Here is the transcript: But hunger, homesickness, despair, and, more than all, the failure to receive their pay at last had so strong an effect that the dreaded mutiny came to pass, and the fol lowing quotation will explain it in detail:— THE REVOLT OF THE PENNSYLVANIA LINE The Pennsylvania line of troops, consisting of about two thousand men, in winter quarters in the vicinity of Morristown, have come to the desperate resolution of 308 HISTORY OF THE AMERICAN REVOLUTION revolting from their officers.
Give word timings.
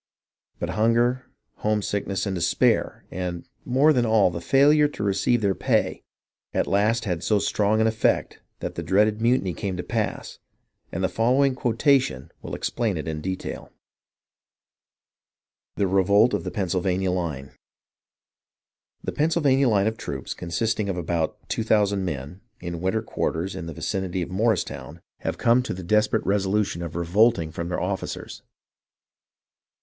But 0.57 0.69
hunger, 0.71 1.27
homesickness, 1.57 2.23
despair, 2.23 3.05
and, 3.11 3.47
more 3.65 3.93
than 3.93 4.03
all, 4.03 4.31
the 4.31 4.41
failure 4.41 4.87
to 4.87 5.03
receive 5.03 5.41
their 5.41 5.53
pay 5.53 6.01
at 6.55 6.65
last 6.65 7.05
had 7.05 7.21
so 7.23 7.37
strong 7.37 7.79
an 7.79 7.85
effect 7.85 8.39
that 8.61 8.73
the 8.73 8.81
dreaded 8.81 9.21
mutiny 9.21 9.53
came 9.53 9.77
to 9.77 9.83
pass, 9.83 10.39
and 10.91 11.03
the 11.03 11.07
fol 11.07 11.35
lowing 11.35 11.53
quotation 11.53 12.31
will 12.41 12.55
explain 12.55 12.97
it 12.97 13.07
in 13.07 13.21
detail:— 13.21 13.71
THE 15.75 15.85
REVOLT 15.85 16.33
OF 16.33 16.45
THE 16.45 16.49
PENNSYLVANIA 16.49 17.11
LINE 17.11 17.51
The 19.03 19.11
Pennsylvania 19.11 19.69
line 19.69 19.85
of 19.85 19.97
troops, 19.97 20.33
consisting 20.33 20.89
of 20.89 20.97
about 20.97 21.47
two 21.47 21.61
thousand 21.63 22.03
men, 22.05 22.41
in 22.59 22.81
winter 22.81 23.03
quarters 23.03 23.55
in 23.55 23.67
the 23.67 23.73
vicinity 23.73 24.23
of 24.23 24.31
Morristown, 24.31 24.99
have 25.19 25.37
come 25.37 25.61
to 25.61 25.75
the 25.75 25.83
desperate 25.83 26.25
resolution 26.25 26.81
of 26.81 26.93
308 26.93 26.93
HISTORY 26.97 26.97
OF 26.97 26.97
THE 26.97 26.97
AMERICAN 26.97 26.99
REVOLUTION 26.99 27.13
revolting 27.13 27.51
from 27.51 27.69
their 27.69 27.79
officers. 27.79 28.41